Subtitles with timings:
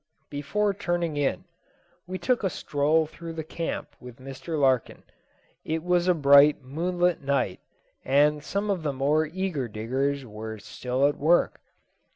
[0.31, 1.43] Before turning in,
[2.07, 4.59] we took a stroll through the camp with Mr.
[4.59, 5.03] Larkin.
[5.63, 7.59] It was a bright moonlight night,
[8.03, 11.61] and some of the more eager diggers were still at work.